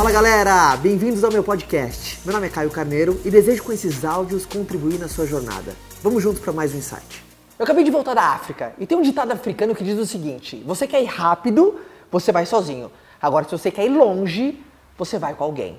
Fala 0.00 0.12
galera, 0.12 0.78
bem-vindos 0.78 1.22
ao 1.22 1.30
meu 1.30 1.44
podcast. 1.44 2.20
Meu 2.24 2.32
nome 2.32 2.46
é 2.46 2.50
Caio 2.50 2.70
Carneiro 2.70 3.20
e 3.22 3.30
desejo 3.30 3.62
com 3.62 3.70
esses 3.70 4.02
áudios 4.02 4.46
contribuir 4.46 4.98
na 4.98 5.08
sua 5.08 5.26
jornada. 5.26 5.76
Vamos 6.02 6.22
juntos 6.22 6.40
para 6.40 6.54
mais 6.54 6.74
um 6.74 6.78
insight. 6.78 7.22
Eu 7.58 7.64
acabei 7.64 7.84
de 7.84 7.90
voltar 7.90 8.14
da 8.14 8.22
África 8.22 8.72
e 8.78 8.86
tem 8.86 8.96
um 8.96 9.02
ditado 9.02 9.30
africano 9.30 9.74
que 9.74 9.84
diz 9.84 9.98
o 9.98 10.06
seguinte: 10.06 10.64
você 10.64 10.86
quer 10.86 11.02
ir 11.02 11.06
rápido, 11.06 11.78
você 12.10 12.32
vai 12.32 12.46
sozinho. 12.46 12.90
Agora, 13.20 13.44
se 13.44 13.50
você 13.50 13.70
quer 13.70 13.84
ir 13.84 13.90
longe, 13.90 14.58
você 14.96 15.18
vai 15.18 15.34
com 15.34 15.44
alguém. 15.44 15.78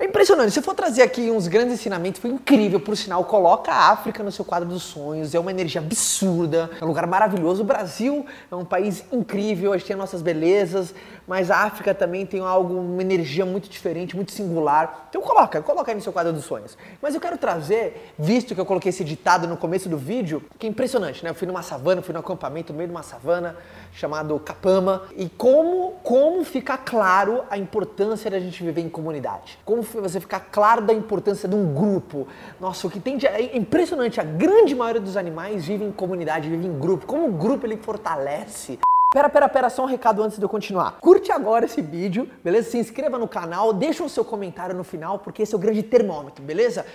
É 0.00 0.06
impressionante. 0.06 0.50
Se 0.50 0.58
eu 0.58 0.62
for 0.62 0.74
trazer 0.74 1.02
aqui 1.02 1.30
uns 1.30 1.46
grandes 1.46 1.74
ensinamentos, 1.74 2.22
foi 2.22 2.30
incrível, 2.30 2.80
por 2.80 2.96
sinal. 2.96 3.22
Coloca 3.26 3.70
a 3.70 3.90
África 3.90 4.22
no 4.22 4.32
seu 4.32 4.46
quadro 4.46 4.66
dos 4.66 4.82
sonhos. 4.82 5.34
É 5.34 5.38
uma 5.38 5.50
energia 5.50 5.78
absurda. 5.78 6.70
É 6.80 6.82
um 6.82 6.88
lugar 6.88 7.06
maravilhoso. 7.06 7.60
O 7.60 7.66
Brasil 7.66 8.24
é 8.50 8.54
um 8.54 8.64
país 8.64 9.04
incrível. 9.12 9.74
A 9.74 9.76
gente 9.76 9.88
tem 9.88 9.96
nossas 9.96 10.22
belezas. 10.22 10.94
Mas 11.30 11.48
a 11.48 11.58
África 11.58 11.94
também 11.94 12.26
tem 12.26 12.40
algo, 12.40 12.74
uma 12.74 13.02
energia 13.02 13.46
muito 13.46 13.68
diferente, 13.68 14.16
muito 14.16 14.32
singular. 14.32 15.06
Então 15.10 15.22
coloca, 15.22 15.62
coloca 15.62 15.90
aí 15.92 15.94
no 15.94 16.00
seu 16.00 16.12
quadro 16.12 16.32
dos 16.32 16.44
sonhos. 16.44 16.76
Mas 17.00 17.14
eu 17.14 17.20
quero 17.20 17.38
trazer, 17.38 18.14
visto 18.18 18.52
que 18.52 18.60
eu 18.60 18.66
coloquei 18.66 18.88
esse 18.88 19.04
ditado 19.04 19.46
no 19.46 19.56
começo 19.56 19.88
do 19.88 19.96
vídeo, 19.96 20.42
que 20.58 20.66
é 20.66 20.68
impressionante, 20.68 21.22
né? 21.22 21.30
Eu 21.30 21.34
fui 21.34 21.46
numa 21.46 21.62
savana, 21.62 22.02
fui 22.02 22.12
num 22.12 22.18
acampamento 22.18 22.72
no 22.72 22.78
meio 22.78 22.88
de 22.88 22.94
uma 22.94 23.04
savana 23.04 23.54
chamado 23.92 24.36
Capama. 24.40 25.02
E 25.16 25.28
como, 25.28 25.92
como 26.02 26.42
ficar 26.42 26.78
claro 26.78 27.44
a 27.48 27.56
importância 27.56 28.28
da 28.28 28.40
gente 28.40 28.64
viver 28.64 28.80
em 28.80 28.88
comunidade. 28.88 29.56
Como 29.64 29.84
você 29.98 30.20
ficar 30.20 30.40
claro 30.40 30.82
da 30.82 30.92
importância 30.92 31.48
de 31.48 31.54
um 31.54 31.74
grupo. 31.74 32.28
Nossa, 32.60 32.86
o 32.86 32.90
que 32.90 33.00
tem 33.00 33.16
de 33.16 33.26
é 33.26 33.56
impressionante, 33.56 34.20
a 34.20 34.24
grande 34.24 34.74
maioria 34.74 35.00
dos 35.00 35.16
animais 35.16 35.66
vive 35.66 35.84
em 35.84 35.90
comunidade, 35.90 36.50
vive 36.50 36.66
em 36.66 36.78
grupo. 36.78 37.06
Como 37.06 37.26
o 37.26 37.32
grupo 37.32 37.66
ele 37.66 37.78
fortalece 37.78 38.78
Pera, 39.12 39.28
pera, 39.28 39.48
pera, 39.48 39.68
só 39.68 39.82
um 39.82 39.86
recado 39.86 40.22
antes 40.22 40.38
de 40.38 40.44
eu 40.44 40.48
continuar. 40.48 41.00
Curte 41.00 41.32
agora 41.32 41.64
esse 41.64 41.82
vídeo, 41.82 42.30
beleza? 42.44 42.70
Se 42.70 42.78
inscreva 42.78 43.18
no 43.18 43.26
canal, 43.26 43.72
deixa 43.72 44.04
o 44.04 44.08
seu 44.08 44.24
comentário 44.24 44.72
no 44.72 44.84
final, 44.84 45.18
porque 45.18 45.42
esse 45.42 45.52
é 45.52 45.56
o 45.56 45.60
grande 45.60 45.82
termômetro, 45.82 46.44
beleza? 46.44 46.86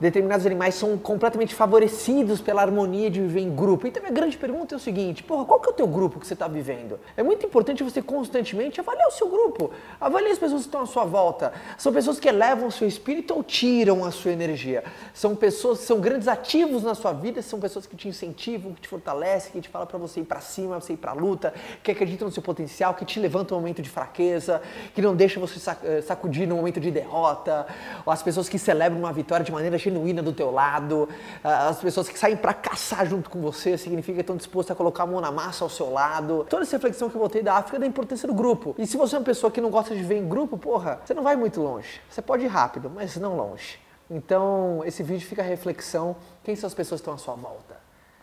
Determinados 0.00 0.44
animais 0.46 0.74
são 0.74 0.96
completamente 0.98 1.54
favorecidos 1.54 2.40
pela 2.40 2.62
harmonia 2.62 3.10
de 3.10 3.20
viver 3.20 3.40
em 3.40 3.54
grupo. 3.54 3.86
Então 3.86 4.02
a 4.06 4.10
grande 4.10 4.36
pergunta 4.36 4.74
é 4.74 4.76
o 4.76 4.80
seguinte, 4.80 5.22
porra, 5.22 5.44
qual 5.44 5.60
que 5.60 5.68
é 5.68 5.72
o 5.72 5.74
teu 5.74 5.86
grupo 5.86 6.20
que 6.20 6.26
você 6.26 6.34
está 6.34 6.48
vivendo? 6.48 6.98
É 7.16 7.22
muito 7.22 7.46
importante 7.46 7.82
você 7.82 8.02
constantemente 8.02 8.80
avaliar 8.80 9.08
o 9.08 9.10
seu 9.10 9.28
grupo, 9.28 9.70
avaliar 10.00 10.32
as 10.32 10.38
pessoas 10.38 10.62
que 10.62 10.68
estão 10.68 10.82
à 10.82 10.86
sua 10.86 11.04
volta. 11.04 11.52
São 11.78 11.92
pessoas 11.92 12.20
que 12.20 12.28
elevam 12.28 12.68
o 12.68 12.72
seu 12.72 12.86
espírito 12.86 13.34
ou 13.34 13.42
tiram 13.42 14.04
a 14.04 14.10
sua 14.10 14.32
energia? 14.32 14.84
São 15.14 15.34
pessoas 15.34 15.80
que 15.80 15.84
são 15.84 16.00
grandes 16.00 16.28
ativos 16.28 16.82
na 16.82 16.94
sua 16.94 17.12
vida, 17.12 17.40
são 17.42 17.58
pessoas 17.58 17.86
que 17.86 17.96
te 17.96 18.08
incentivam, 18.08 18.72
que 18.72 18.82
te 18.82 18.88
fortalecem, 18.88 19.52
que 19.52 19.60
te 19.62 19.68
falam 19.68 19.86
para 19.86 19.98
você 19.98 20.20
ir 20.20 20.24
para 20.24 20.40
cima, 20.40 20.80
você 20.80 20.92
ir 20.92 20.98
para 20.98 21.12
a 21.12 21.14
luta, 21.14 21.54
que 21.82 21.90
acreditam 21.90 22.28
no 22.28 22.32
seu 22.32 22.42
potencial, 22.42 22.94
que 22.94 23.04
te 23.04 23.18
levantam 23.18 23.56
no 23.56 23.62
momento 23.62 23.82
de 23.82 23.88
fraqueza, 23.88 24.60
que 24.94 25.00
não 25.00 25.14
deixam 25.14 25.40
você 25.40 25.58
eh, 25.84 26.02
sacudir 26.02 26.46
no 26.46 26.56
momento 26.56 26.80
de 26.80 26.90
derrota, 26.90 27.66
ou 28.04 28.12
as 28.12 28.22
pessoas 28.22 28.48
que 28.48 28.58
celebram 28.58 29.00
uma 29.00 29.12
vitória 29.12 29.44
de 29.44 29.52
maneira 29.52 29.78
genuína 29.90 30.22
do 30.22 30.32
teu 30.32 30.50
lado, 30.50 31.08
ah, 31.42 31.68
as 31.68 31.78
pessoas 31.78 32.08
que 32.08 32.18
saem 32.18 32.36
para 32.36 32.52
caçar 32.52 33.06
junto 33.06 33.30
com 33.30 33.40
você, 33.40 33.78
significa 33.78 34.16
que 34.16 34.20
estão 34.20 34.36
dispostas 34.36 34.74
a 34.74 34.76
colocar 34.76 35.04
a 35.04 35.06
mão 35.06 35.20
na 35.20 35.30
massa 35.30 35.64
ao 35.64 35.70
seu 35.70 35.90
lado. 35.90 36.46
Toda 36.48 36.62
essa 36.62 36.76
reflexão 36.76 37.08
que 37.08 37.16
eu 37.16 37.20
botei 37.20 37.42
da 37.42 37.54
África 37.54 37.76
é 37.76 37.80
da 37.80 37.86
importância 37.86 38.26
do 38.26 38.34
grupo. 38.34 38.74
E 38.78 38.86
se 38.86 38.96
você 38.96 39.16
é 39.16 39.18
uma 39.18 39.24
pessoa 39.24 39.50
que 39.50 39.60
não 39.60 39.70
gosta 39.70 39.94
de 39.94 40.02
ver 40.02 40.18
em 40.18 40.28
grupo, 40.28 40.58
porra, 40.58 41.00
você 41.04 41.14
não 41.14 41.22
vai 41.22 41.36
muito 41.36 41.60
longe. 41.60 42.00
Você 42.10 42.20
pode 42.20 42.44
ir 42.44 42.48
rápido, 42.48 42.90
mas 42.90 43.16
não 43.16 43.36
longe. 43.36 43.78
Então, 44.10 44.82
esse 44.84 45.02
vídeo 45.02 45.26
fica 45.26 45.42
a 45.42 45.44
reflexão, 45.44 46.16
quem 46.44 46.54
são 46.54 46.66
as 46.66 46.74
pessoas 46.74 47.00
que 47.00 47.02
estão 47.02 47.14
à 47.14 47.18
sua 47.18 47.34
volta? 47.34 47.76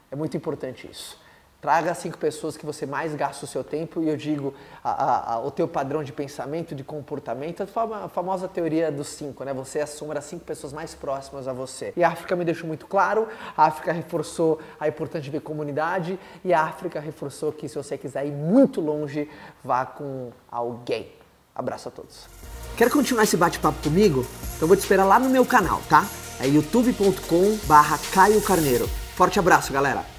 É 0.09 0.15
muito 0.15 0.37
importante 0.37 0.89
isso. 0.89 1.22
Traga 1.63 1.93
cinco 1.93 2.17
pessoas 2.17 2.57
que 2.57 2.65
você 2.65 2.85
mais 2.85 3.15
gasta 3.15 3.45
o 3.45 3.47
seu 3.47 3.63
tempo 3.63 4.03
e 4.03 4.09
eu 4.09 4.17
digo 4.17 4.53
a, 4.83 4.91
a, 4.91 5.33
a, 5.35 5.39
o 5.39 5.49
teu 5.49 5.65
padrão 5.65 6.03
de 6.03 6.11
pensamento, 6.11 6.75
de 6.75 6.83
comportamento, 6.83 7.63
a 7.63 8.09
famosa 8.09 8.49
teoria 8.49 8.91
dos 8.91 9.07
cinco, 9.07 9.45
né? 9.45 9.53
Você 9.53 9.79
assuma 9.79 10.13
as 10.13 10.25
cinco 10.25 10.43
pessoas 10.43 10.73
mais 10.73 10.93
próximas 10.93 11.47
a 11.47 11.53
você. 11.53 11.93
E 11.95 12.03
a 12.03 12.09
África 12.09 12.35
me 12.35 12.43
deixou 12.43 12.67
muito 12.67 12.85
claro, 12.85 13.29
a 13.55 13.65
África 13.67 13.93
reforçou 13.93 14.59
a 14.77 14.89
importância 14.89 15.21
de 15.21 15.29
ver 15.29 15.39
comunidade 15.39 16.19
e 16.43 16.53
a 16.53 16.63
África 16.63 16.99
reforçou 16.99 17.53
que 17.53 17.69
se 17.69 17.75
você 17.75 17.97
quiser 17.97 18.27
ir 18.27 18.33
muito 18.33 18.81
longe, 18.81 19.29
vá 19.63 19.85
com 19.85 20.33
alguém. 20.51 21.13
Abraço 21.55 21.87
a 21.87 21.91
todos. 21.91 22.27
Quer 22.75 22.89
continuar 22.91 23.23
esse 23.23 23.37
bate-papo 23.37 23.81
comigo? 23.81 24.25
Então 24.57 24.67
vou 24.67 24.75
te 24.75 24.81
esperar 24.81 25.05
lá 25.05 25.17
no 25.17 25.29
meu 25.29 25.45
canal, 25.45 25.81
tá? 25.87 26.05
É 26.41 26.45
youtube.com 26.45 27.57
barra 27.67 27.97
Caio 28.11 28.41
Carneiro. 28.41 28.85
Forte 29.15 29.39
abraço, 29.39 29.71
galera! 29.71 30.12